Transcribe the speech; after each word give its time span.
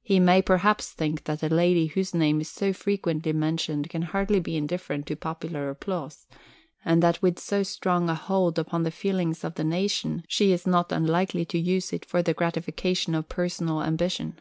He 0.00 0.18
may 0.18 0.42
perhaps 0.42 0.90
think 0.90 1.22
that 1.22 1.40
a 1.40 1.48
lady 1.48 1.86
whose 1.86 2.12
name 2.14 2.40
is 2.40 2.50
so 2.50 2.72
frequently 2.72 3.32
mentioned 3.32 3.88
can 3.90 4.02
hardly 4.02 4.40
be 4.40 4.56
indifferent 4.56 5.06
to 5.06 5.14
popular 5.14 5.70
applause 5.70 6.26
and 6.84 7.00
that 7.00 7.22
with 7.22 7.38
so 7.38 7.62
strong 7.62 8.10
a 8.10 8.16
hold 8.16 8.58
upon 8.58 8.82
the 8.82 8.90
feelings 8.90 9.44
of 9.44 9.54
the 9.54 9.62
nation, 9.62 10.24
she 10.26 10.50
is 10.50 10.66
not 10.66 10.90
unlikely 10.90 11.44
to 11.44 11.60
use 11.60 11.92
it 11.92 12.04
for 12.04 12.24
the 12.24 12.34
gratification 12.34 13.14
of 13.14 13.28
personal 13.28 13.84
ambition. 13.84 14.36